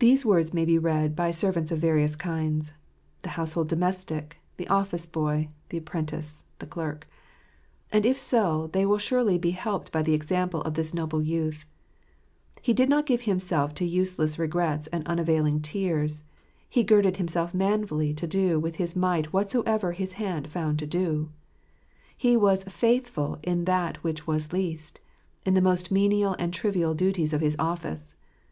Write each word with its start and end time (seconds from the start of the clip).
These 0.00 0.24
words 0.24 0.52
may 0.52 0.64
be 0.64 0.76
read 0.76 1.14
by 1.14 1.30
servants 1.30 1.70
of 1.70 1.78
various 1.78 2.16
kinds— 2.16 2.74
the 3.22 3.28
household 3.38 3.68
domestic, 3.68 4.40
the 4.56 4.66
office 4.66 5.06
boy, 5.06 5.50
the 5.68 5.76
apprentice, 5.78 6.42
the 6.58 6.66
clerk. 6.66 7.06
And 7.92 8.04
if 8.04 8.18
so, 8.18 8.70
they 8.72 8.84
will 8.84 8.98
surely 8.98 9.38
be 9.38 9.52
helped 9.52 9.92
by 9.92 10.02
the 10.02 10.14
example 10.14 10.62
of 10.62 10.74
this 10.74 10.92
noble 10.92 11.22
youth. 11.22 11.64
He 12.60 12.72
did 12.74 12.88
not 12.88 13.06
give 13.06 13.22
himself 13.22 13.72
to 13.74 13.84
useless 13.84 14.36
regrets 14.36 14.88
and 14.88 15.06
unavailing 15.06 15.60
tears. 15.60 16.24
He 16.68 16.82
girded 16.82 17.16
himself 17.18 17.54
manfully 17.54 18.14
to 18.14 18.26
do 18.26 18.58
with 18.58 18.74
his 18.82 18.96
might 18.96 19.32
whatsoever 19.32 19.92
his 19.92 20.14
hand 20.14 20.48
found 20.48 20.80
to 20.80 20.88
do. 20.88 21.30
He 22.16 22.36
was" 22.36 22.64
faithful 22.84 23.38
in 23.44 23.64
that 23.66 24.02
which 24.02 24.26
was 24.26 24.52
least," 24.52 24.98
in 25.46 25.54
the 25.54 25.62
most 25.62 25.92
menial 25.92 26.34
and 26.36 26.52
trivial 26.52 26.94
duties 26.94 27.32
of 27.32 27.42
his 27.42 27.54
office. 27.60 28.16